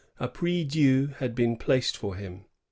[0.19, 2.45] A prie dieu had been placed for him.